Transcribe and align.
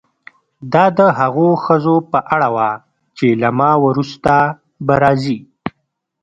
دا 0.73 0.85
د 0.97 0.99
هغو 1.19 1.47
ښځو 1.63 1.95
په 2.11 2.19
اړه 2.33 2.49
وه 2.55 2.69
چې 3.17 3.27
له 3.41 3.49
ما 3.59 3.71
وروسته 3.85 4.33
به 4.85 4.95
راځي. 5.03 5.37